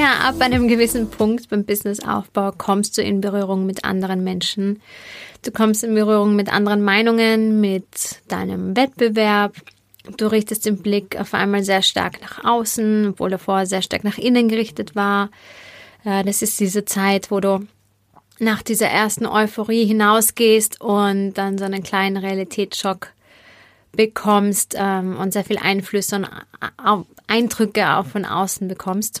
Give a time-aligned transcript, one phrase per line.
[0.00, 4.80] Ja, ab einem gewissen Punkt beim Businessaufbau kommst du in Berührung mit anderen Menschen.
[5.42, 9.56] Du kommst in Berührung mit anderen Meinungen, mit deinem Wettbewerb.
[10.16, 14.02] Du richtest den Blick auf einmal sehr stark nach außen, obwohl er vorher sehr stark
[14.02, 15.28] nach innen gerichtet war.
[16.02, 17.66] Das ist diese Zeit, wo du
[18.38, 23.08] nach dieser ersten Euphorie hinausgehst und dann so einen kleinen Realitätsschock
[23.92, 26.26] bekommst ähm, und sehr viel Einflüsse und
[27.26, 29.20] Eindrücke auch von außen bekommst.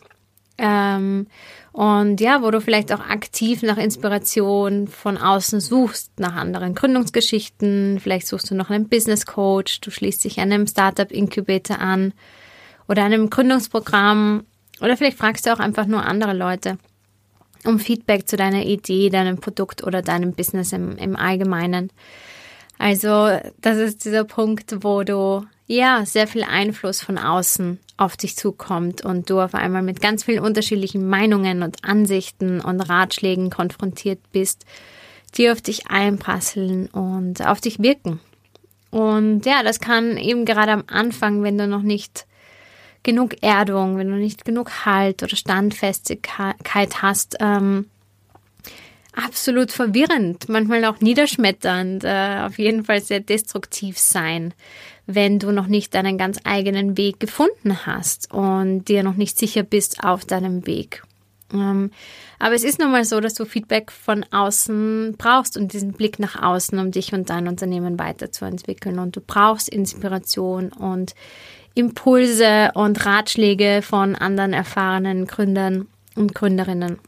[0.60, 1.26] Ähm,
[1.72, 7.98] und ja, wo du vielleicht auch aktiv nach Inspiration von außen suchst, nach anderen Gründungsgeschichten,
[8.00, 12.12] vielleicht suchst du noch einen Business Coach, du schließt dich einem Startup Incubator an
[12.88, 14.44] oder einem Gründungsprogramm.
[14.80, 16.78] Oder vielleicht fragst du auch einfach nur andere Leute
[17.64, 21.90] um Feedback zu deiner Idee, deinem Produkt oder deinem Business im, im Allgemeinen.
[22.80, 28.36] Also das ist dieser Punkt, wo du ja sehr viel Einfluss von außen auf dich
[28.36, 34.20] zukommt und du auf einmal mit ganz vielen unterschiedlichen Meinungen und Ansichten und Ratschlägen konfrontiert
[34.32, 34.64] bist,
[35.36, 38.18] die auf dich einprasseln und auf dich wirken.
[38.90, 42.26] Und ja, das kann eben gerade am Anfang, wenn du noch nicht
[43.02, 47.90] genug Erdung, wenn du nicht genug Halt oder Standfestigkeit hast, ähm,
[49.14, 54.54] absolut verwirrend, manchmal auch niederschmetternd, äh, auf jeden Fall sehr destruktiv sein,
[55.06, 59.62] wenn du noch nicht deinen ganz eigenen Weg gefunden hast und dir noch nicht sicher
[59.62, 61.02] bist auf deinem Weg.
[61.52, 61.90] Ähm,
[62.38, 66.18] aber es ist nun mal so, dass du Feedback von außen brauchst und diesen Blick
[66.18, 68.98] nach außen, um dich und dein Unternehmen weiterzuentwickeln.
[68.98, 71.14] Und du brauchst Inspiration und
[71.74, 76.98] Impulse und Ratschläge von anderen erfahrenen Gründern und Gründerinnen.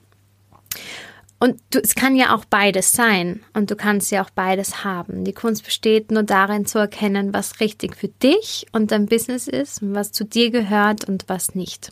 [1.42, 5.24] Und du, es kann ja auch beides sein und du kannst ja auch beides haben.
[5.24, 9.80] Die Kunst besteht nur darin zu erkennen, was richtig für dich und dein Business ist,
[9.82, 11.90] was zu dir gehört und was nicht.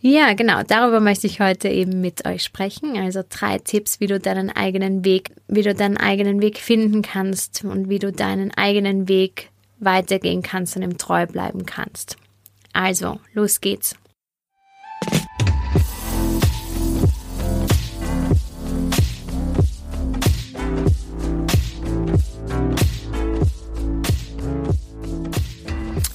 [0.00, 2.96] Ja, genau, darüber möchte ich heute eben mit euch sprechen.
[2.96, 7.64] Also drei Tipps, wie du deinen eigenen Weg, wie du deinen eigenen Weg finden kannst
[7.64, 12.16] und wie du deinen eigenen Weg weitergehen kannst und ihm treu bleiben kannst.
[12.72, 13.94] Also, los geht's.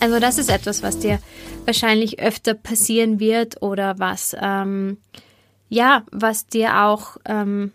[0.08, 1.20] Also das ist etwas, was dir
[1.66, 5.00] wahrscheinlich öfter passieren wird oder was, ähm,
[5.68, 7.74] ja, was dir auch ähm,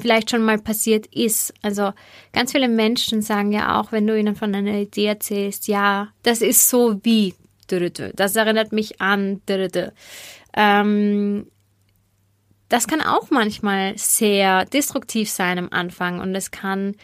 [0.00, 1.52] vielleicht schon mal passiert ist.
[1.60, 1.90] Also
[2.32, 6.40] ganz viele Menschen sagen ja auch, wenn du ihnen von einer Idee erzählst, ja, das
[6.40, 7.34] ist so wie,
[7.66, 9.42] das erinnert mich an,
[10.54, 11.46] ähm,
[12.68, 16.94] das kann auch manchmal sehr destruktiv sein am Anfang und es kann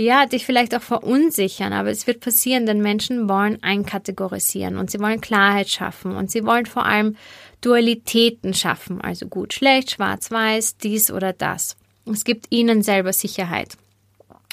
[0.00, 4.98] ja, dich vielleicht auch verunsichern, aber es wird passieren, denn Menschen wollen einkategorisieren und sie
[5.00, 7.16] wollen Klarheit schaffen und sie wollen vor allem
[7.60, 11.76] Dualitäten schaffen, also gut, schlecht, schwarz, weiß, dies oder das.
[12.06, 13.76] Es gibt ihnen selber Sicherheit.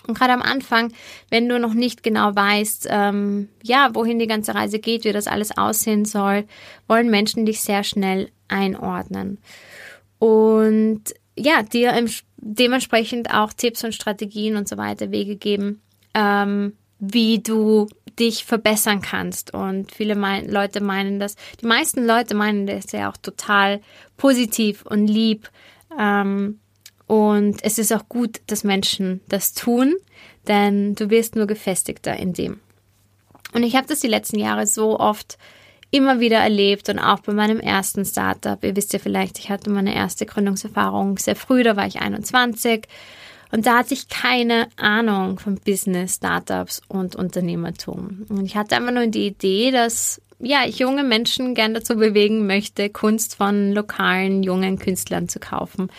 [0.05, 0.91] Und gerade am Anfang,
[1.29, 5.27] wenn du noch nicht genau weißt, ähm, ja, wohin die ganze Reise geht, wie das
[5.27, 6.45] alles aussehen soll,
[6.87, 9.37] wollen Menschen dich sehr schnell einordnen.
[10.19, 11.03] Und
[11.37, 12.07] ja, dir im
[12.37, 15.81] dementsprechend auch Tipps und Strategien und so weiter Wege geben,
[16.13, 17.87] ähm, wie du
[18.19, 19.53] dich verbessern kannst.
[19.53, 23.81] Und viele mein, Leute meinen das, die meisten Leute meinen das ja auch total
[24.17, 25.49] positiv und lieb.
[25.97, 26.59] Ähm,
[27.05, 29.95] und es ist auch gut, dass Menschen das tun,
[30.47, 32.59] denn du wirst nur gefestigter in dem.
[33.53, 35.37] Und ich habe das die letzten Jahre so oft
[35.91, 38.61] immer wieder erlebt und auch bei meinem ersten Startup.
[38.63, 42.87] Ihr wisst ja vielleicht, ich hatte meine erste Gründungserfahrung sehr früh, da war ich 21
[43.51, 48.25] und da hatte ich keine Ahnung von Business, Startups und Unternehmertum.
[48.29, 52.45] Und ich hatte einfach nur die Idee, dass ja, ich junge Menschen gern dazu bewegen
[52.45, 55.89] möchte, Kunst von lokalen jungen Künstlern zu kaufen.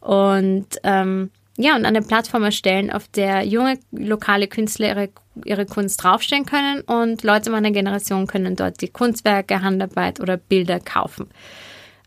[0.00, 5.08] Und ähm, ja, und eine Plattform erstellen, auf der junge lokale Künstler ihre,
[5.44, 10.80] ihre Kunst draufstellen können und Leute meiner Generation können dort die Kunstwerke, Handarbeit oder Bilder
[10.80, 11.28] kaufen.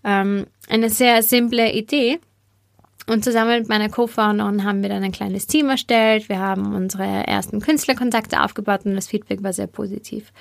[0.03, 2.19] Ähm, eine sehr simple Idee,
[3.09, 6.29] Und zusammen mit meiner Co-Founderin haben wir dann ein kleines Team erstellt.
[6.29, 10.31] Wir haben unsere ersten Künstlerkontakte aufgebaut und das Feedback war sehr positiv.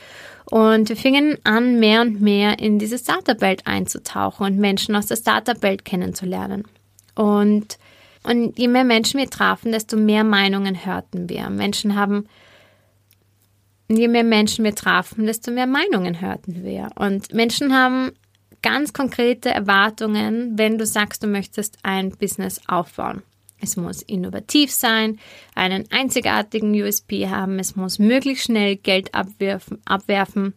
[0.44, 5.16] Und wir fingen an, mehr und mehr in diese Startup-Welt einzutauchen und Menschen aus der
[5.16, 6.64] Startup-Welt kennenzulernen.
[7.14, 7.78] Und,
[8.28, 11.48] und je mehr Menschen wir trafen, desto mehr Meinungen hörten wir.
[11.50, 12.26] Menschen haben,
[13.88, 16.90] je mehr Menschen wir trafen, desto mehr Meinungen hörten wir.
[16.96, 18.12] Und Menschen haben
[18.62, 23.22] ganz konkrete Erwartungen, wenn du sagst, du möchtest ein Business aufbauen.
[23.60, 25.18] Es muss innovativ sein,
[25.54, 29.78] einen einzigartigen USP haben, es muss möglichst schnell Geld abwerfen.
[29.84, 30.54] abwerfen.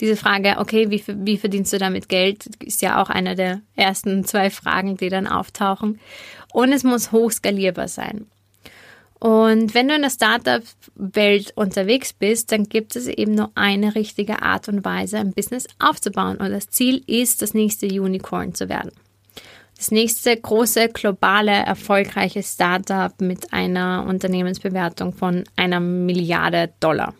[0.00, 4.24] Diese Frage, okay, wie, wie verdienst du damit Geld, ist ja auch eine der ersten
[4.24, 6.00] zwei Fragen, die dann auftauchen.
[6.54, 8.26] Und es muss hochskalierbar sein.
[9.18, 14.40] Und wenn du in der Startup-Welt unterwegs bist, dann gibt es eben nur eine richtige
[14.40, 16.36] Art und Weise, ein Business aufzubauen.
[16.36, 18.92] Und das Ziel ist, das nächste Unicorn zu werden.
[19.76, 27.14] Das nächste große, globale, erfolgreiche Startup mit einer Unternehmensbewertung von einer Milliarde Dollar.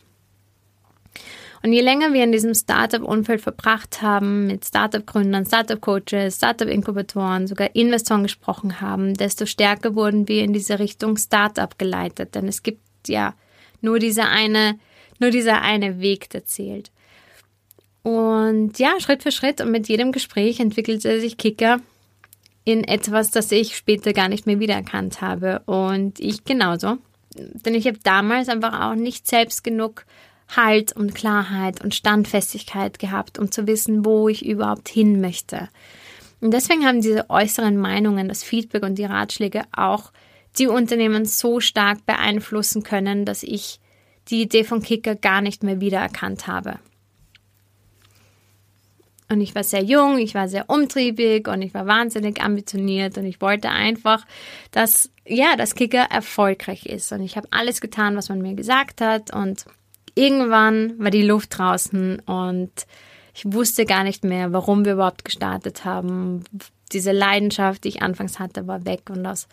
[1.65, 8.23] Und je länger wir in diesem Startup-Umfeld verbracht haben, mit Startup-Gründern, Startup-Coaches, Startup-Inkubatoren, sogar Investoren
[8.23, 12.35] gesprochen haben, desto stärker wurden wir in diese Richtung Startup geleitet.
[12.35, 13.35] Denn es gibt ja
[13.81, 14.79] nur dieser eine,
[15.21, 16.93] nur dieser eine Weg, der zählt.
[18.03, 21.81] Und ja, Schritt für Schritt und mit jedem Gespräch entwickelte sich Kicker
[22.67, 25.63] in etwas, das ich später gar nicht mehr wiedererkannt habe.
[25.65, 26.99] Und ich genauso.
[27.35, 30.05] Denn ich habe damals einfach auch nicht selbst genug
[30.57, 35.69] Halt und Klarheit und Standfestigkeit gehabt, um zu wissen, wo ich überhaupt hin möchte.
[36.41, 40.13] Und deswegen haben diese äußeren Meinungen, das Feedback und die Ratschläge auch
[40.59, 43.81] die Unternehmen so stark beeinflussen können, dass ich
[44.29, 46.79] die Idee von Kicker gar nicht mehr wiedererkannt habe.
[49.29, 53.25] Und ich war sehr jung, ich war sehr umtriebig und ich war wahnsinnig ambitioniert und
[53.25, 54.25] ich wollte einfach,
[54.71, 57.11] dass, ja, das Kicker erfolgreich ist.
[57.11, 59.65] Und ich habe alles getan, was man mir gesagt hat und
[60.15, 62.71] irgendwann war die Luft draußen und
[63.35, 66.45] ich wusste gar nicht mehr, warum wir überhaupt gestartet haben.
[66.93, 69.49] Diese Leidenschaft, die ich anfangs hatte, war weg und aus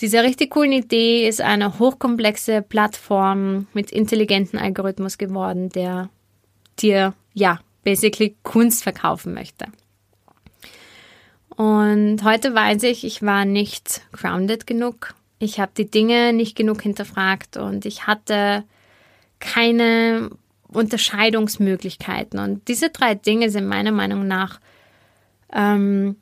[0.00, 6.08] dieser richtig coolen Idee ist eine hochkomplexe Plattform mit intelligenten Algorithmus geworden, der
[6.80, 9.66] dir, ja, basically Kunst verkaufen möchte.
[11.56, 15.14] Und heute weiß ich, ich war nicht grounded genug.
[15.38, 18.64] Ich habe die Dinge nicht genug hinterfragt und ich hatte
[19.40, 20.30] keine
[20.68, 22.38] Unterscheidungsmöglichkeiten.
[22.38, 24.60] Und diese drei Dinge sind meiner Meinung nach
[25.52, 26.16] ähm,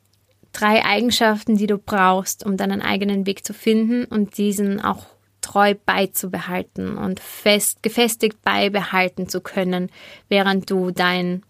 [0.51, 5.05] drei Eigenschaften, die du brauchst, um deinen eigenen Weg zu finden und diesen auch
[5.41, 9.91] treu beizubehalten und fest, gefestigt beibehalten zu können,
[10.29, 11.43] während du dein,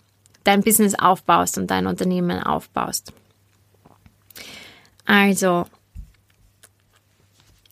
[0.44, 3.14] dein Business aufbaust und dein Unternehmen aufbaust.
[5.06, 5.66] Also,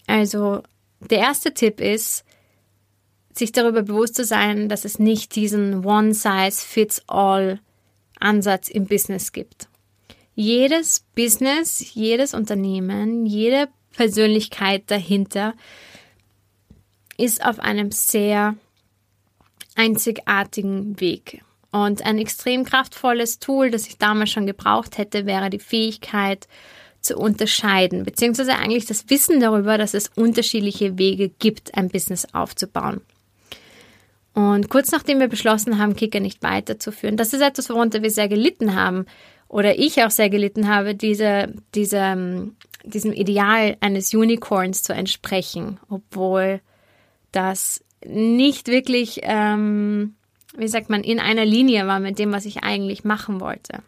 [0.05, 0.61] also
[0.99, 2.23] der erste Tipp ist,
[3.41, 9.67] sich darüber bewusst zu sein, dass es nicht diesen One-Size-Fits-All-Ansatz im Business gibt.
[10.35, 15.55] Jedes Business, jedes Unternehmen, jede Persönlichkeit dahinter
[17.17, 18.55] ist auf einem sehr
[19.75, 21.43] einzigartigen Weg.
[21.71, 26.47] Und ein extrem kraftvolles Tool, das ich damals schon gebraucht hätte, wäre die Fähigkeit
[26.99, 33.01] zu unterscheiden, beziehungsweise eigentlich das Wissen darüber, dass es unterschiedliche Wege gibt, ein Business aufzubauen.
[34.33, 38.29] Und kurz nachdem wir beschlossen haben, Kicker nicht weiterzuführen, das ist etwas, worunter wir sehr
[38.29, 39.05] gelitten haben
[39.47, 45.79] oder ich auch sehr gelitten habe, diese, diese, ähm, diesem Ideal eines Unicorns zu entsprechen,
[45.89, 46.61] obwohl
[47.33, 50.15] das nicht wirklich, ähm,
[50.55, 53.83] wie sagt man, in einer Linie war mit dem, was ich eigentlich machen wollte.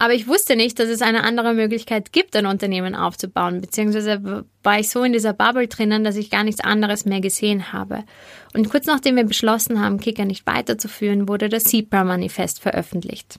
[0.00, 4.80] Aber ich wusste nicht, dass es eine andere Möglichkeit gibt, ein Unternehmen aufzubauen, beziehungsweise war
[4.80, 8.04] ich so in dieser Bubble drinnen, dass ich gar nichts anderes mehr gesehen habe.
[8.54, 13.38] Und kurz nachdem wir beschlossen haben, Kicker nicht weiterzuführen, wurde das Zebra-Manifest veröffentlicht.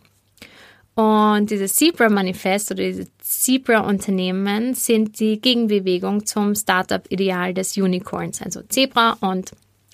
[0.93, 9.17] Und dieses Zebra-Manifest oder diese Zebra-Unternehmen sind die Gegenbewegung zum Startup-Ideal des Unicorns, also Zebra
[9.19, 9.49] und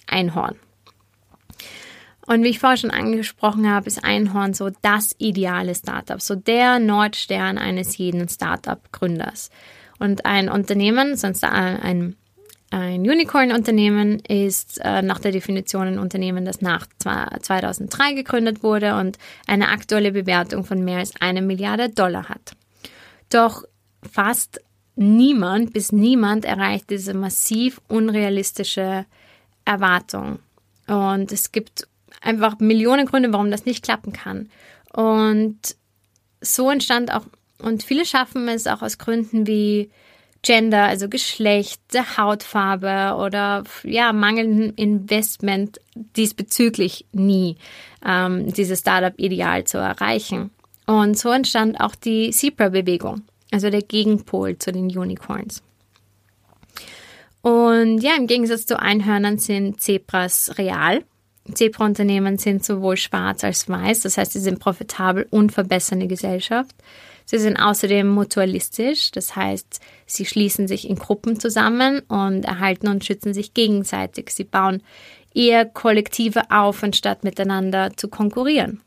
[0.05, 0.57] Einhorn.
[2.27, 6.77] Und wie ich vorher schon angesprochen habe, ist Einhorn so das ideale Startup, so der
[6.77, 9.49] Nordstern eines jeden Startup-Gründers.
[9.97, 12.17] Und ein Unternehmen, sonst ein,
[12.69, 19.17] ein Unicorn-Unternehmen ist äh, nach der Definition ein Unternehmen, das nach 2003 gegründet wurde und
[19.47, 22.57] eine aktuelle Bewertung von mehr als eine Milliarde Dollar hat.
[23.29, 23.63] Doch
[24.03, 24.59] fast
[24.97, 29.05] niemand bis niemand erreicht diese massiv unrealistische
[29.63, 30.39] Erwartung.
[30.87, 31.87] Und es gibt
[32.21, 34.49] einfach Millionen Gründe, warum das nicht klappen kann.
[34.93, 35.57] Und
[36.41, 37.25] so entstand auch
[37.61, 39.89] Und viele schaffen es auch aus Gründen wie
[40.43, 45.81] Gender, also Geschlecht, der Hautfarbe oder ja, mangelndem Investment
[46.15, 47.57] diesbezüglich nie
[48.05, 50.51] ähm, dieses Startup-Ideal zu erreichen.
[50.85, 55.63] Und so entstand auch die Zebra-Bewegung, also der Gegenpol zu den Unicorns.
[57.41, 61.03] Und ja, im Gegensatz zu Einhörnern sind Zebras real.
[61.55, 66.75] Zebra-Unternehmen sind sowohl schwarz als weiß, das heißt, sie sind profitabel und verbessern die Gesellschaft.
[67.25, 73.03] Sie sind außerdem mutualistisch, das heißt, sie schließen sich in Gruppen zusammen und erhalten und
[73.03, 74.29] schützen sich gegenseitig.
[74.29, 74.81] Sie bauen
[75.33, 78.81] eher Kollektive auf, anstatt miteinander zu konkurrieren.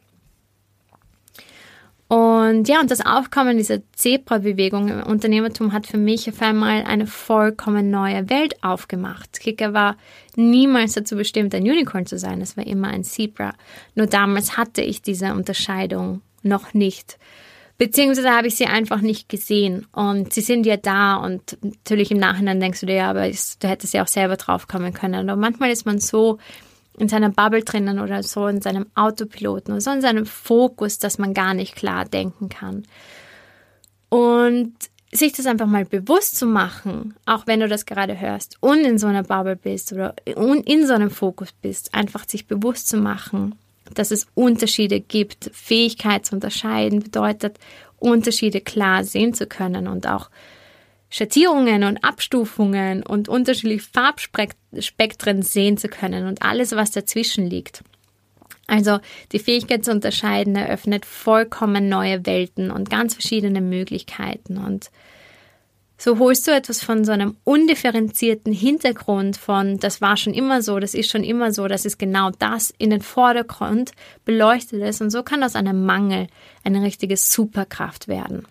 [2.11, 7.07] Und ja, und das Aufkommen dieser Zebra-Bewegung im Unternehmertum hat für mich auf einmal eine
[7.07, 9.39] vollkommen neue Welt aufgemacht.
[9.39, 9.97] Kicker war
[10.35, 12.41] niemals dazu bestimmt, ein Unicorn zu sein.
[12.41, 13.53] Es war immer ein Zebra.
[13.95, 17.17] Nur damals hatte ich diese Unterscheidung noch nicht.
[17.79, 19.87] Beziehungsweise habe ich sie einfach nicht gesehen.
[19.93, 23.69] Und sie sind ja da und natürlich im Nachhinein denkst du dir, ja, aber du
[23.69, 25.31] hättest ja auch selber drauf kommen können.
[25.31, 26.39] Aber manchmal ist man so
[27.01, 31.19] in seiner Bubble drinnen oder so in seinem Autopiloten oder so in seinem Fokus, dass
[31.19, 32.85] man gar nicht klar denken kann.
[34.11, 34.75] Und
[35.13, 38.99] sich das einfach mal bewusst zu machen, auch wenn du das gerade hörst und in
[38.99, 43.57] so einer Bubble bist oder in so einem Fokus bist, einfach sich bewusst zu machen,
[43.95, 45.51] dass es Unterschiede gibt.
[45.53, 47.59] Fähigkeit zu unterscheiden bedeutet,
[47.99, 50.31] Unterschiede klar sehen zu können und auch
[51.11, 57.83] Schattierungen und Abstufungen und unterschiedliche Farbspektren sehen zu können und alles, was dazwischen liegt.
[58.69, 59.01] Also
[59.33, 64.59] die Fähigkeit zu unterscheiden eröffnet vollkommen neue Welten und ganz verschiedene Möglichkeiten.
[64.59, 64.93] Und
[65.99, 70.79] so holst du etwas von so einem undifferenzierten Hintergrund von, das war schon immer so,
[70.79, 73.91] das ist schon immer so, das ist genau das in den Vordergrund
[74.25, 75.01] beleuchtet ist.
[75.03, 76.29] Und so kann aus einem Mangel
[76.63, 78.47] eine richtige Superkraft werden.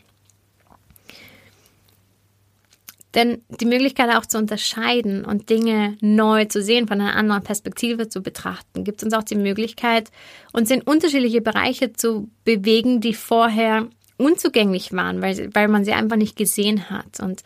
[3.15, 8.07] Denn die Möglichkeit auch zu unterscheiden und Dinge neu zu sehen, von einer anderen Perspektive
[8.07, 10.11] zu betrachten, gibt uns auch die Möglichkeit,
[10.53, 13.87] uns in unterschiedliche Bereiche zu bewegen, die vorher
[14.17, 17.19] unzugänglich waren, weil, weil man sie einfach nicht gesehen hat.
[17.19, 17.41] Und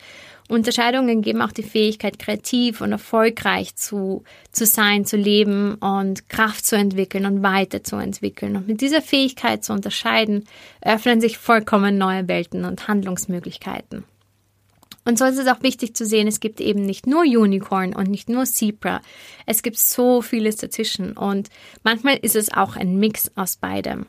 [0.48, 6.66] Unterscheidungen geben auch die Fähigkeit, kreativ und erfolgreich zu, zu sein, zu leben und Kraft
[6.66, 8.56] zu entwickeln und weiterzuentwickeln.
[8.56, 10.44] Und mit dieser Fähigkeit zu unterscheiden,
[10.82, 14.04] öffnen sich vollkommen neue Welten und Handlungsmöglichkeiten.
[15.04, 18.08] Und so ist es auch wichtig zu sehen, es gibt eben nicht nur Unicorn und
[18.08, 19.02] nicht nur Zebra.
[19.44, 21.50] Es gibt so vieles dazwischen und
[21.82, 24.06] manchmal ist es auch ein Mix aus beidem.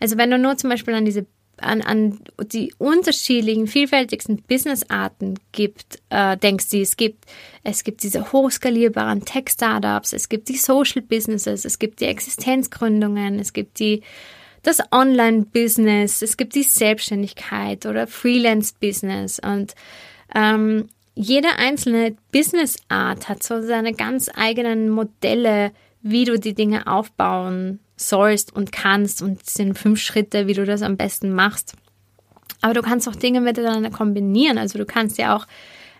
[0.00, 1.26] Also wenn du nur zum Beispiel an diese
[1.58, 2.20] an, an
[2.52, 7.24] die unterschiedlichen, vielfältigsten Businessarten gibt, äh, denkst du, es gibt,
[7.64, 13.54] es gibt diese hochskalierbaren Tech-Startups, es gibt die Social Businesses, es gibt die Existenzgründungen, es
[13.54, 14.02] gibt die
[14.62, 19.74] das Online-Business, es gibt die Selbstständigkeit oder Freelance-Business und
[20.34, 26.86] ähm, jede einzelne Business Art hat so seine ganz eigenen Modelle, wie du die Dinge
[26.86, 31.74] aufbauen sollst und kannst und sind fünf Schritte, wie du das am besten machst.
[32.60, 34.58] Aber du kannst auch Dinge miteinander kombinieren.
[34.58, 35.46] Also du kannst ja auch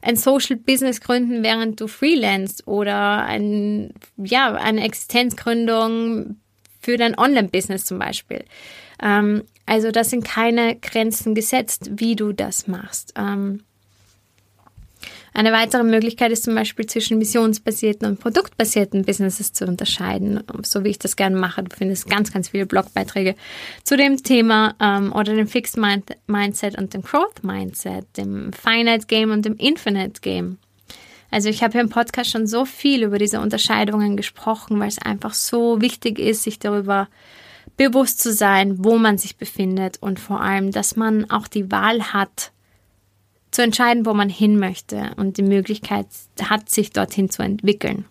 [0.02, 6.36] ein Social Business gründen, während du freelance oder ein, ja, eine Existenzgründung
[6.80, 8.44] für dein Online-Business zum Beispiel.
[9.02, 13.14] Ähm, also das sind keine Grenzen gesetzt, wie du das machst.
[13.16, 13.62] Ähm,
[15.36, 20.88] eine weitere Möglichkeit ist zum Beispiel zwischen missionsbasierten und produktbasierten Businesses zu unterscheiden, so wie
[20.88, 21.62] ich das gerne mache.
[21.62, 23.34] Du findest ganz, ganz viele Blogbeiträge
[23.84, 29.06] zu dem Thema ähm, oder dem Fixed Mind Mindset und dem Growth Mindset, dem Finite
[29.08, 30.56] Game und dem Infinite Game.
[31.30, 34.98] Also ich habe hier im Podcast schon so viel über diese Unterscheidungen gesprochen, weil es
[34.98, 37.08] einfach so wichtig ist, sich darüber
[37.76, 42.14] bewusst zu sein, wo man sich befindet und vor allem, dass man auch die Wahl
[42.14, 42.52] hat,
[43.50, 46.06] zu entscheiden, wo man hin möchte und die Möglichkeit
[46.42, 48.04] hat, sich dorthin zu entwickeln.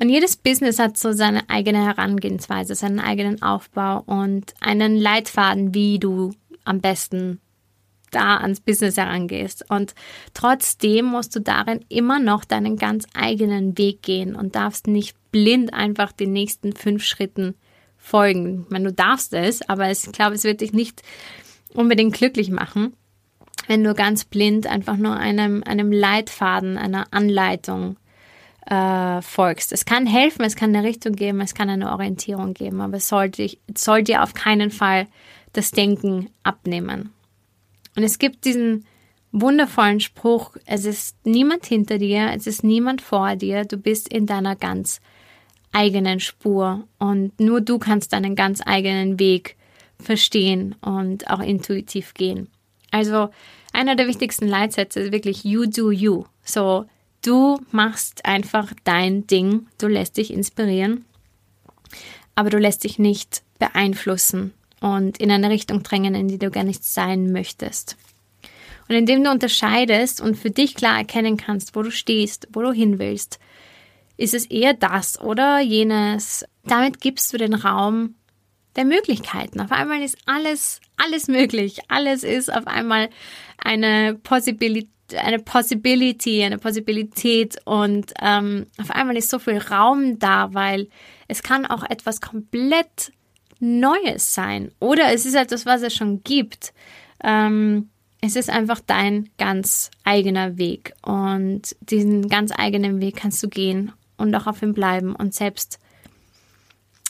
[0.00, 5.98] Und jedes Business hat so seine eigene Herangehensweise, seinen eigenen Aufbau und einen Leitfaden, wie
[5.98, 6.32] du
[6.64, 7.40] am besten
[8.10, 9.64] da ans Business herangehst.
[9.68, 9.94] Und
[10.34, 15.74] trotzdem musst du darin immer noch deinen ganz eigenen Weg gehen und darfst nicht blind
[15.74, 17.54] einfach den nächsten fünf Schritten
[17.98, 18.62] folgen.
[18.64, 21.02] Ich meine, du darfst es, aber ich glaube, es wird dich nicht
[21.74, 22.94] unbedingt glücklich machen
[23.68, 27.96] wenn du ganz blind einfach nur einem, einem Leitfaden, einer Anleitung
[28.66, 29.72] äh, folgst.
[29.72, 33.08] Es kann helfen, es kann eine Richtung geben, es kann eine Orientierung geben, aber es
[33.08, 35.06] soll, dich, soll dir auf keinen Fall
[35.52, 37.12] das Denken abnehmen.
[37.94, 38.86] Und es gibt diesen
[39.32, 44.24] wundervollen Spruch, es ist niemand hinter dir, es ist niemand vor dir, du bist in
[44.24, 45.02] deiner ganz
[45.72, 49.56] eigenen Spur und nur du kannst deinen ganz eigenen Weg
[50.00, 52.48] verstehen und auch intuitiv gehen.
[52.90, 53.28] Also
[53.72, 56.24] einer der wichtigsten Leitsätze ist wirklich you do you.
[56.44, 56.86] So,
[57.22, 61.04] du machst einfach dein Ding, du lässt dich inspirieren,
[62.34, 66.64] aber du lässt dich nicht beeinflussen und in eine Richtung drängen, in die du gar
[66.64, 67.96] nicht sein möchtest.
[68.88, 72.72] Und indem du unterscheidest und für dich klar erkennen kannst, wo du stehst, wo du
[72.72, 73.38] hin willst,
[74.16, 76.44] ist es eher das oder jenes.
[76.64, 78.14] Damit gibst du den Raum
[78.78, 79.60] der Möglichkeiten.
[79.60, 81.80] Auf einmal ist alles, alles möglich.
[81.88, 83.10] Alles ist auf einmal
[83.58, 90.54] eine Possibility, eine Possibility, eine Possibilität und ähm, auf einmal ist so viel Raum da,
[90.54, 90.88] weil
[91.26, 93.12] es kann auch etwas komplett
[93.58, 96.72] Neues sein oder es ist etwas, was es schon gibt.
[97.24, 97.88] Ähm,
[98.20, 103.90] es ist einfach dein ganz eigener Weg und diesen ganz eigenen Weg kannst du gehen
[104.18, 105.80] und auch auf ihm bleiben und selbst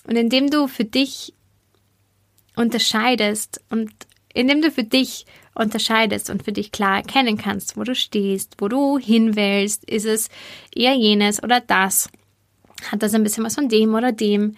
[0.06, 1.34] und indem du für dich
[2.58, 3.90] unterscheidest und
[4.34, 8.68] indem du für dich unterscheidest und für dich klar erkennen kannst, wo du stehst, wo
[8.68, 10.28] du hin willst, ist es
[10.74, 12.10] eher jenes oder das,
[12.90, 14.56] hat das ein bisschen was von dem oder dem,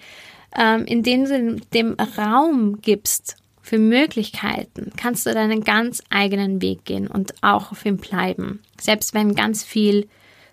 [0.56, 7.06] ähm, indem du dem Raum gibst für Möglichkeiten, kannst du deinen ganz eigenen Weg gehen
[7.06, 10.08] und auch auf ihm bleiben, selbst wenn ganz viel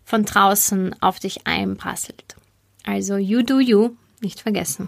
[0.06, 2.36] von draußen auf dich einprasselt.
[2.86, 4.88] Also you do you, nicht vergessen.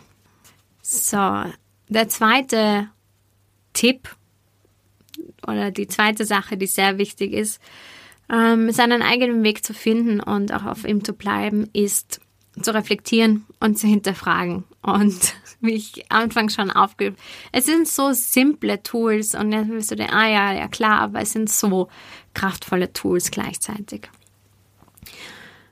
[0.82, 1.44] So,
[1.90, 2.90] der zweite
[3.74, 4.16] Tipp
[5.46, 7.62] oder die zweite Sache, die sehr wichtig ist,
[8.32, 12.22] ähm, seinen eigenen Weg zu finden und auch auf ihm zu bleiben, ist
[12.62, 14.64] zu reflektieren und zu hinterfragen.
[14.82, 17.16] Und wie ich anfangs schon aufge...
[17.52, 21.22] Es sind so simple Tools und dann wirst du denken, ah ja, ja klar, aber
[21.22, 21.90] es sind so
[22.34, 24.10] kraftvolle Tools gleichzeitig.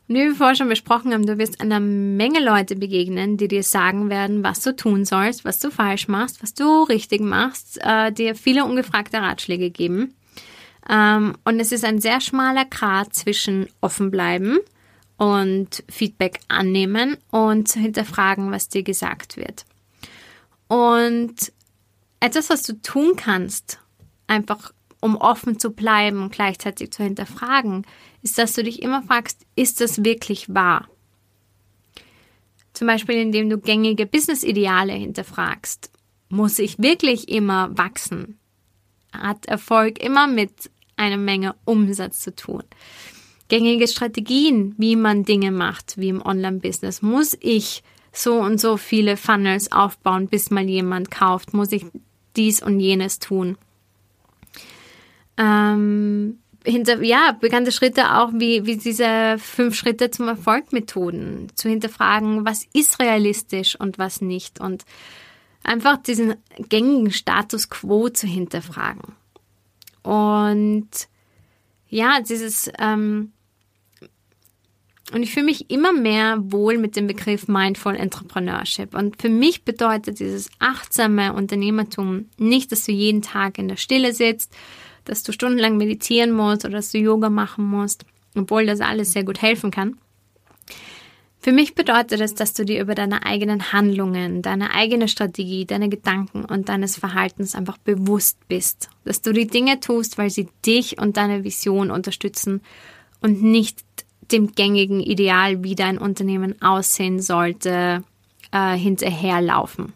[0.08, 3.64] Und wie wir vorher schon besprochen haben, du wirst einer Menge Leute begegnen, die dir
[3.64, 8.12] sagen werden, was du tun sollst, was du falsch machst, was du richtig machst, äh,
[8.12, 10.14] dir viele ungefragte Ratschläge geben.
[10.90, 14.60] Ähm, und es ist ein sehr schmaler Grat zwischen offen bleiben
[15.18, 19.66] und Feedback annehmen und zu hinterfragen, was dir gesagt wird.
[20.70, 21.52] Und
[22.20, 23.80] etwas, was du tun kannst,
[24.28, 27.86] einfach um offen zu bleiben und gleichzeitig zu hinterfragen,
[28.30, 30.88] ist, dass du dich immer fragst, ist das wirklich wahr?
[32.74, 35.92] Zum Beispiel, indem du gängige Business-Ideale hinterfragst.
[36.30, 38.38] Muss ich wirklich immer wachsen?
[39.14, 40.52] Hat Erfolg immer mit
[40.98, 42.64] einer Menge Umsatz zu tun?
[43.48, 47.02] Gängige Strategien, wie man Dinge macht, wie im Online-Business.
[47.02, 51.54] Muss ich so und so viele Funnels aufbauen, bis mal jemand kauft?
[51.54, 51.86] Muss ich
[52.36, 53.58] dies und jenes tun?
[55.38, 61.70] ähm, hinter, ja, bekannte Schritte auch wie, wie diese fünf Schritte zum Erfolg Methoden, zu
[61.70, 64.84] hinterfragen, was ist realistisch und was nicht und
[65.64, 66.36] einfach diesen
[66.70, 69.16] gängigen Status quo zu hinterfragen.
[70.04, 70.90] Und
[71.90, 73.32] ja, dieses, ähm,
[75.14, 78.94] und ich fühle mich immer mehr wohl mit dem Begriff Mindful Entrepreneurship.
[78.94, 84.14] Und für mich bedeutet dieses achtsame Unternehmertum nicht, dass du jeden Tag in der Stille
[84.14, 84.54] sitzt
[85.10, 89.24] dass du stundenlang meditieren musst oder dass du Yoga machen musst, obwohl das alles sehr
[89.24, 89.98] gut helfen kann.
[91.40, 95.88] Für mich bedeutet es, dass du dir über deine eigenen Handlungen, deine eigene Strategie, deine
[95.88, 98.90] Gedanken und deines Verhaltens einfach bewusst bist.
[99.06, 102.62] Dass du die Dinge tust, weil sie dich und deine Vision unterstützen
[103.22, 103.80] und nicht
[104.32, 108.04] dem gängigen Ideal, wie dein Unternehmen aussehen sollte,
[108.52, 109.94] äh, hinterherlaufen.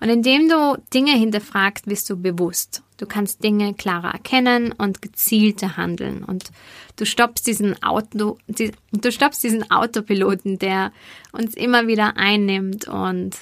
[0.00, 2.82] Und indem du Dinge hinterfragst, wirst du bewusst.
[2.96, 6.24] Du kannst Dinge klarer erkennen und gezielter handeln.
[6.24, 6.50] Und
[6.96, 10.92] du stoppst diesen Auto, du stoppst diesen Autopiloten, der
[11.32, 13.36] uns immer wieder einnimmt und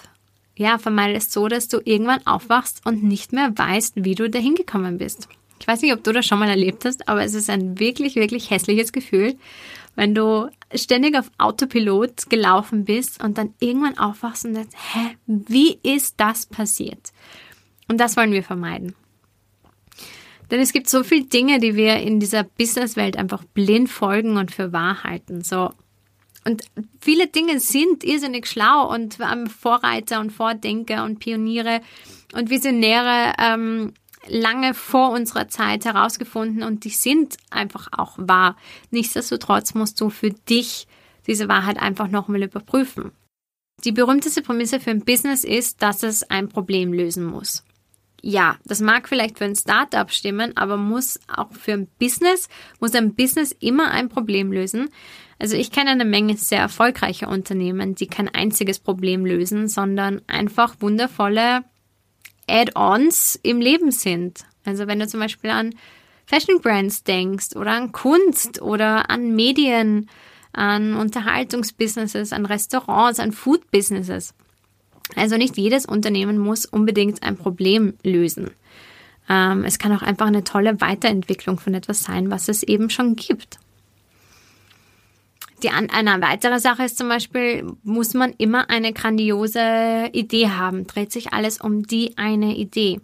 [0.56, 4.98] ja, vermeidest so, dass du irgendwann aufwachst und nicht mehr weißt, wie du dahin gekommen
[4.98, 5.28] bist.
[5.60, 8.16] Ich weiß nicht, ob du das schon mal erlebt hast, aber es ist ein wirklich,
[8.16, 9.36] wirklich hässliches Gefühl,
[9.94, 15.78] wenn du ständig auf Autopilot gelaufen bist und dann irgendwann aufwachst und denkst, hä, wie
[15.82, 17.12] ist das passiert?
[17.88, 18.94] Und das wollen wir vermeiden.
[20.50, 24.50] Denn es gibt so viele Dinge, die wir in dieser Businesswelt einfach blind folgen und
[24.50, 25.42] für wahr halten.
[25.42, 25.70] So.
[26.44, 26.64] Und
[27.00, 31.80] viele Dinge sind irrsinnig schlau und Vorreiter und Vordenker und Pioniere
[32.34, 33.94] und Visionäre ähm,
[34.28, 38.56] lange vor unserer Zeit herausgefunden und die sind einfach auch wahr.
[38.90, 40.86] Nichtsdestotrotz musst du für dich
[41.26, 43.12] diese Wahrheit einfach nochmal überprüfen.
[43.84, 47.64] Die berühmteste Prämisse für ein Business ist, dass es ein Problem lösen muss.
[48.24, 52.94] Ja, das mag vielleicht für ein Startup stimmen, aber muss auch für ein Business, muss
[52.94, 54.90] ein Business immer ein Problem lösen.
[55.40, 60.76] Also ich kenne eine Menge sehr erfolgreicher Unternehmen, die kein einziges Problem lösen, sondern einfach
[60.78, 61.64] wundervolle
[62.48, 64.44] Add-ons im Leben sind.
[64.64, 65.74] Also wenn du zum Beispiel an
[66.26, 70.08] Fashion Brands denkst oder an Kunst oder an Medien,
[70.52, 74.34] an Unterhaltungsbusinesses, an Restaurants, an Food-Businesses.
[75.16, 78.50] Also nicht jedes Unternehmen muss unbedingt ein Problem lösen.
[79.28, 83.16] Ähm, es kann auch einfach eine tolle Weiterentwicklung von etwas sein, was es eben schon
[83.16, 83.58] gibt.
[85.62, 90.86] Die, eine weitere Sache ist zum Beispiel, muss man immer eine grandiose Idee haben?
[90.86, 93.00] Dreht sich alles um die eine Idee?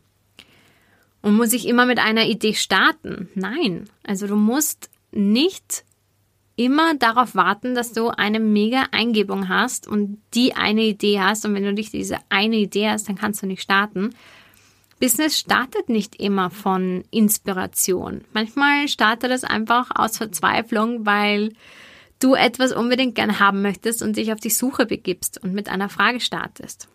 [1.23, 3.29] Und muss ich immer mit einer Idee starten?
[3.35, 3.89] Nein.
[4.05, 5.85] Also du musst nicht
[6.57, 11.45] immer darauf warten, dass du eine mega Eingebung hast und die eine Idee hast.
[11.45, 14.11] Und wenn du nicht diese eine Idee hast, dann kannst du nicht starten.
[15.01, 18.23] Business startet nicht immer von Inspiration.
[18.33, 21.53] Manchmal startet es einfach aus Verzweiflung, weil
[22.19, 25.89] du etwas unbedingt gern haben möchtest und dich auf die Suche begibst und mit einer
[25.89, 26.89] Frage startest.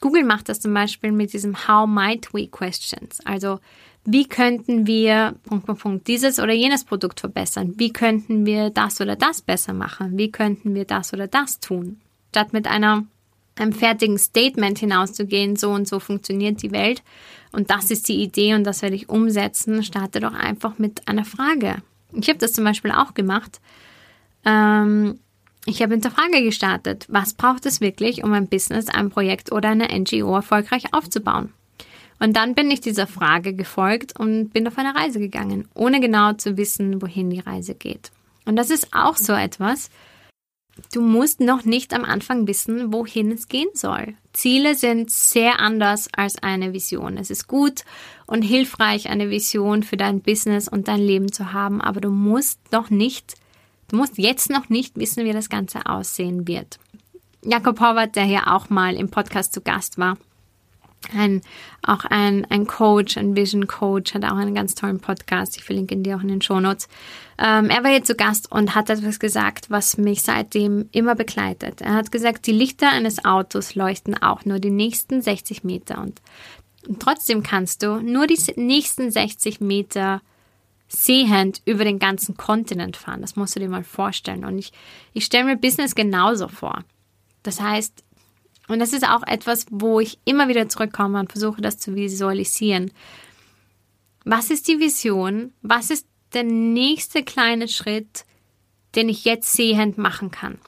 [0.00, 3.20] Google macht das zum Beispiel mit diesem How might we questions.
[3.24, 3.60] Also,
[4.04, 7.74] wie könnten wir Punkt, Punkt, Punkt, dieses oder jenes Produkt verbessern?
[7.76, 10.16] Wie könnten wir das oder das besser machen?
[10.16, 12.00] Wie könnten wir das oder das tun?
[12.30, 13.04] Statt mit einer,
[13.56, 17.02] einem fertigen Statement hinauszugehen, so und so funktioniert die Welt
[17.52, 21.24] und das ist die Idee und das werde ich umsetzen, starte doch einfach mit einer
[21.24, 21.76] Frage.
[22.12, 23.60] Ich habe das zum Beispiel auch gemacht.
[24.46, 25.18] Ähm,
[25.66, 29.50] ich habe mit der Frage gestartet, was braucht es wirklich, um ein Business, ein Projekt
[29.50, 31.52] oder eine NGO erfolgreich aufzubauen?
[32.18, 36.32] Und dann bin ich dieser Frage gefolgt und bin auf eine Reise gegangen, ohne genau
[36.32, 38.10] zu wissen, wohin die Reise geht.
[38.46, 39.90] Und das ist auch so etwas.
[40.92, 44.14] Du musst noch nicht am Anfang wissen, wohin es gehen soll.
[44.32, 47.16] Ziele sind sehr anders als eine Vision.
[47.16, 47.82] Es ist gut
[48.26, 52.60] und hilfreich, eine Vision für dein Business und dein Leben zu haben, aber du musst
[52.72, 53.34] noch nicht
[53.88, 56.78] Du musst jetzt noch nicht wissen, wie das Ganze aussehen wird.
[57.44, 60.16] Jakob Horvath, der hier auch mal im Podcast zu Gast war,
[61.14, 61.42] ein,
[61.82, 65.56] auch ein, ein Coach, ein Vision Coach, hat auch einen ganz tollen Podcast.
[65.56, 66.88] Ich verlinke ihn dir auch in den Shownotes.
[67.38, 71.80] Ähm, er war hier zu Gast und hat etwas gesagt, was mich seitdem immer begleitet.
[71.80, 76.20] Er hat gesagt, die Lichter eines Autos leuchten auch nur die nächsten 60 Meter und,
[76.88, 80.22] und trotzdem kannst du nur die nächsten 60 Meter
[80.88, 83.20] sehend über den ganzen Kontinent fahren.
[83.20, 84.44] Das musst du dir mal vorstellen.
[84.44, 84.72] Und ich,
[85.12, 86.84] ich stelle mir Business genauso vor.
[87.42, 88.04] Das heißt,
[88.68, 92.90] und das ist auch etwas, wo ich immer wieder zurückkomme und versuche, das zu visualisieren.
[94.24, 95.52] Was ist die Vision?
[95.62, 98.24] Was ist der nächste kleine Schritt,
[98.96, 100.58] den ich jetzt sehend machen kann?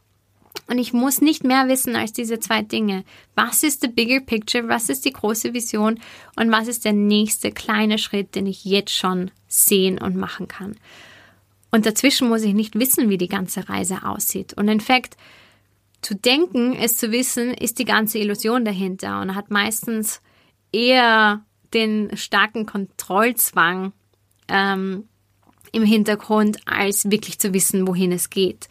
[0.69, 3.05] Und ich muss nicht mehr wissen als diese zwei Dinge.
[3.35, 4.69] Was ist the bigger picture?
[4.69, 5.99] Was ist die große Vision?
[6.37, 10.77] Und was ist der nächste kleine Schritt, den ich jetzt schon sehen und machen kann?
[11.71, 14.55] Und dazwischen muss ich nicht wissen, wie die ganze Reise aussieht.
[14.55, 15.17] Und in fact,
[16.03, 20.21] zu denken, es zu wissen, ist die ganze Illusion dahinter und hat meistens
[20.71, 23.93] eher den starken Kontrollzwang
[24.49, 25.09] ähm,
[25.73, 28.69] im Hintergrund, als wirklich zu wissen, wohin es geht.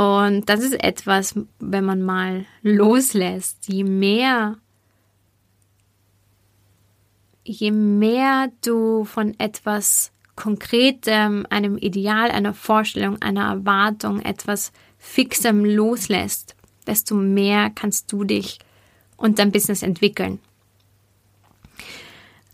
[0.00, 4.56] Und das ist etwas, wenn man mal loslässt, je mehr,
[7.44, 16.56] je mehr du von etwas Konkretem, einem Ideal, einer Vorstellung, einer Erwartung, etwas Fixem loslässt,
[16.86, 18.58] desto mehr kannst du dich
[19.18, 20.38] und dein Business entwickeln.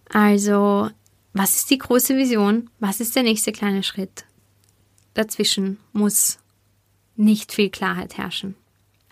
[0.09, 0.91] Also,
[1.33, 2.71] was ist die große Vision?
[2.81, 4.25] Was ist der nächste kleine Schritt?
[5.15, 6.41] Dazwischen muss
[7.17, 8.55] nicht viel Klarheit herrschen.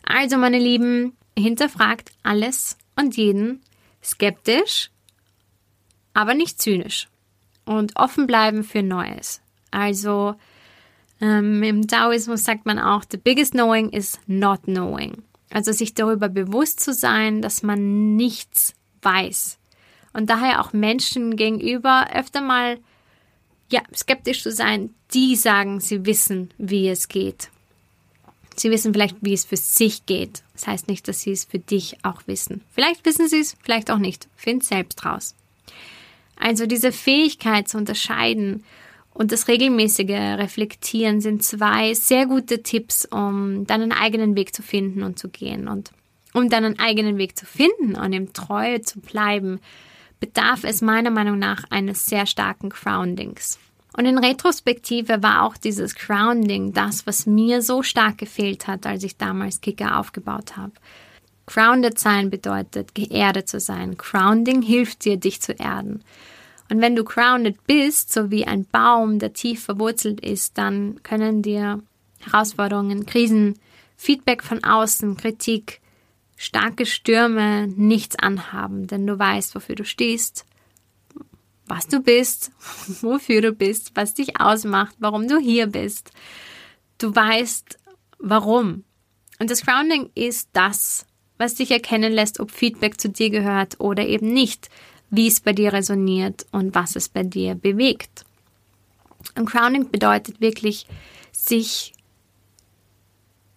[0.05, 3.61] Also, meine Lieben, hinterfragt alles und jeden
[4.03, 4.91] skeptisch,
[6.13, 7.09] aber nicht zynisch
[7.65, 9.41] und offen bleiben für Neues.
[9.71, 10.37] Also,
[11.21, 15.23] ähm, im Taoismus sagt man auch, the biggest knowing is not knowing.
[15.51, 19.59] Also sich darüber bewusst zu sein, dass man nichts weiß.
[20.13, 22.79] Und daher auch Menschen gegenüber öfter mal
[23.71, 27.51] ja, skeptisch zu sein, die sagen, sie wissen, wie es geht.
[28.61, 30.43] Sie wissen vielleicht, wie es für sich geht.
[30.53, 32.63] Das heißt nicht, dass sie es für dich auch wissen.
[32.73, 34.29] Vielleicht wissen sie es, vielleicht auch nicht.
[34.37, 35.35] Find selbst raus.
[36.37, 38.65] Also diese Fähigkeit zu unterscheiden
[39.13, 45.05] und das regelmäßige Reflektieren sind zwei sehr gute Tipps, um deinen eigenen Weg zu finden
[45.05, 45.69] und zu gehen.
[45.69, 45.93] Und
[46.33, 49.61] um deinen eigenen Weg zu finden und ihm treu zu bleiben,
[50.19, 53.61] bedarf es meiner Meinung nach eines sehr starken Groundings.
[53.97, 59.05] Und in Retrospektive war auch dieses Grounding das, was mir so stark gefehlt hat, als
[59.05, 60.73] ich damals Kicker aufgebaut habe.
[61.47, 63.97] Grounded sein bedeutet, geerdet zu sein.
[63.97, 66.03] Grounding hilft dir, dich zu erden.
[66.71, 71.43] Und wenn du grounded bist, so wie ein Baum, der tief verwurzelt ist, dann können
[71.43, 71.81] dir
[72.21, 73.59] Herausforderungen, Krisen,
[73.97, 75.81] Feedback von außen, Kritik
[76.37, 80.45] starke Stürme nichts anhaben, denn du weißt, wofür du stehst,
[81.67, 82.53] was du bist,
[83.01, 86.11] wofür du bist, was dich ausmacht, warum du hier bist.
[86.99, 87.79] Du weißt,
[88.19, 88.85] warum.
[89.39, 91.07] Und das Grounding ist das,
[91.39, 94.69] was dich erkennen lässt, ob Feedback zu dir gehört oder eben nicht,
[95.11, 98.25] wie es bei dir resoniert und was es bei dir bewegt.
[99.37, 100.87] Und Grounding bedeutet wirklich,
[101.33, 101.93] sich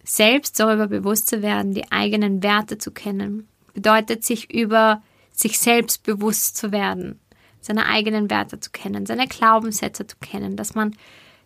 [0.02, 3.46] selbst darüber bewusst zu werden, die eigenen Werte zu kennen.
[3.74, 7.20] Bedeutet, sich über sich selbst bewusst zu werden,
[7.60, 10.94] seine eigenen Werte zu kennen, seine Glaubenssätze zu kennen, dass man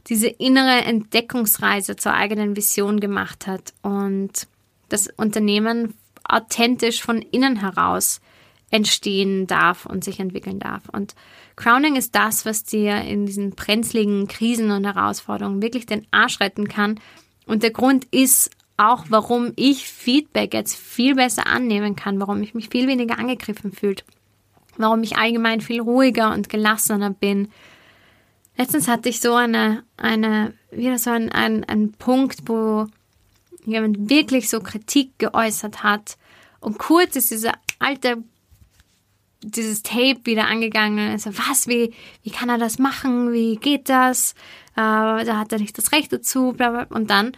[0.08, 4.48] diese innere Entdeckungsreise zur eigenen Vision gemacht hat und
[4.88, 5.94] das Unternehmen
[6.24, 8.20] authentisch von innen heraus
[8.70, 10.88] entstehen darf und sich entwickeln darf.
[10.90, 11.14] Und
[11.56, 16.68] Crowning ist das, was dir in diesen brenzligen Krisen und Herausforderungen wirklich den Arsch retten
[16.68, 16.98] kann.
[17.46, 22.54] Und der Grund ist auch, warum ich Feedback jetzt viel besser annehmen kann, warum ich
[22.54, 24.04] mich viel weniger angegriffen fühlt,
[24.76, 27.48] warum ich allgemein viel ruhiger und gelassener bin.
[28.56, 32.86] Letztens hatte ich so eine, eine, wieder so ein, ein, ein Punkt, wo
[33.64, 36.16] jemand wirklich so Kritik geäußert hat.
[36.60, 38.22] Und kurz ist dieser alte,
[39.42, 41.10] dieses Tape wieder angegangen.
[41.10, 43.32] Also, was, wie, wie kann er das machen?
[43.32, 44.32] Wie geht das?
[44.72, 46.86] Äh, da hat er nicht das Recht dazu, bla, bla.
[46.96, 47.32] Und dann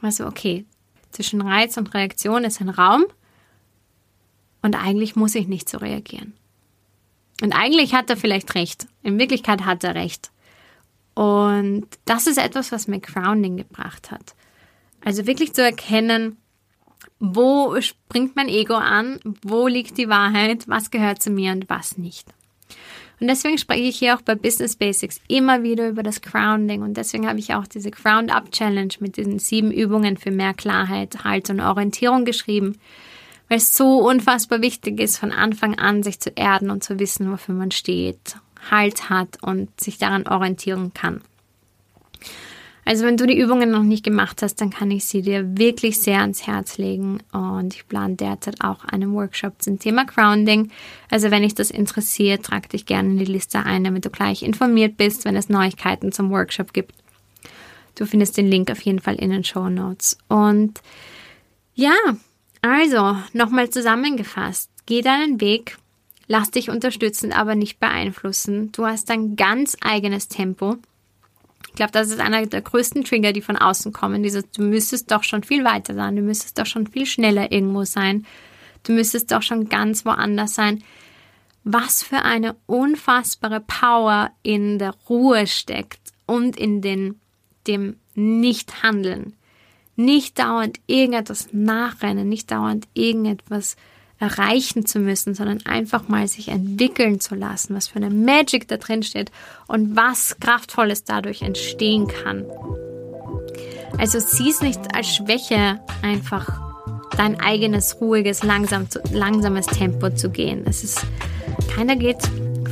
[0.00, 0.64] war so, okay,
[1.10, 3.04] zwischen Reiz und Reaktion ist ein Raum.
[4.62, 6.34] Und eigentlich muss ich nicht so reagieren.
[7.42, 8.86] Und eigentlich hat er vielleicht recht.
[9.02, 10.30] In Wirklichkeit hat er recht.
[11.14, 14.36] Und das ist etwas, was mir Grounding gebracht hat.
[15.04, 16.36] Also wirklich zu erkennen,
[17.18, 21.98] wo springt mein Ego an, wo liegt die Wahrheit, was gehört zu mir und was
[21.98, 22.28] nicht.
[23.18, 26.96] Und deswegen spreche ich hier auch bei Business Basics immer wieder über das Grounding und
[26.96, 31.24] deswegen habe ich auch diese Ground Up Challenge mit diesen sieben Übungen für mehr Klarheit,
[31.24, 32.78] Halt und Orientierung geschrieben,
[33.52, 37.30] weil es so unfassbar wichtig ist, von Anfang an sich zu erden und zu wissen,
[37.30, 38.36] wofür man steht,
[38.70, 41.20] Halt hat und sich daran orientieren kann.
[42.86, 46.00] Also wenn du die Übungen noch nicht gemacht hast, dann kann ich sie dir wirklich
[46.00, 47.18] sehr ans Herz legen.
[47.32, 50.70] Und ich plane derzeit auch einen Workshop zum Thema Grounding.
[51.10, 54.42] Also wenn dich das interessiert, trag dich gerne in die Liste ein, damit du gleich
[54.42, 56.94] informiert bist, wenn es Neuigkeiten zum Workshop gibt.
[57.96, 60.16] Du findest den Link auf jeden Fall in den Show Notes.
[60.28, 60.80] Und
[61.74, 61.92] ja,
[62.62, 64.70] also nochmal zusammengefasst.
[64.86, 65.76] Geh deinen Weg,
[66.26, 68.72] lass dich unterstützen, aber nicht beeinflussen.
[68.72, 70.78] Du hast dein ganz eigenes Tempo
[71.72, 74.22] ich glaube, das ist einer der größten Trigger, die von außen kommen.
[74.22, 77.84] Dieses, du müsstest doch schon viel weiter sein, du müsstest doch schon viel schneller irgendwo
[77.84, 78.26] sein,
[78.82, 80.84] du müsstest doch schon ganz woanders sein.
[81.64, 87.18] Was für eine unfassbare Power in der Ruhe steckt und in den,
[87.66, 89.32] dem Nicht-Handeln.
[89.96, 93.76] Nicht dauernd irgendetwas nachrennen, nicht dauernd irgendetwas
[94.18, 98.76] erreichen zu müssen, sondern einfach mal sich entwickeln zu lassen, was für eine Magic da
[98.76, 99.32] drin steht
[99.66, 102.44] und was Kraftvolles dadurch entstehen kann.
[103.98, 106.60] Also sieh es nicht als Schwäche, einfach
[107.16, 110.62] dein eigenes, ruhiges, langsam, langsames Tempo zu gehen.
[110.66, 111.04] Es ist,
[111.74, 112.18] keiner geht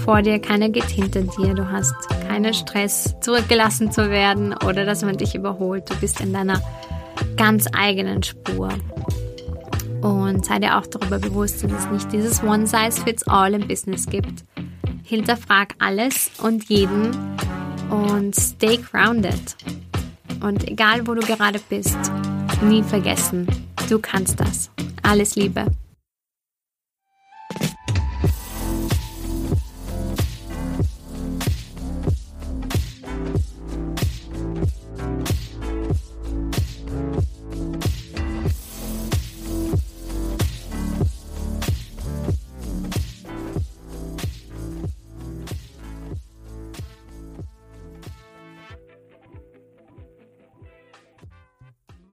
[0.04, 1.54] vor dir, keiner geht hinter dir.
[1.54, 1.94] Du hast
[2.28, 5.90] keinen Stress, zurückgelassen zu werden oder dass man dich überholt.
[5.90, 6.61] Du bist in deiner
[7.37, 8.70] ganz eigenen Spur.
[10.03, 14.44] Und sei dir auch darüber bewusst, dass es nicht dieses One-Size-Fits-All im Business gibt.
[15.03, 17.11] Hinterfrag alles und jeden
[17.90, 19.57] und stay grounded.
[20.40, 21.99] Und egal wo du gerade bist,
[22.62, 23.46] nie vergessen,
[23.88, 24.70] du kannst das.
[25.03, 25.66] Alles Liebe.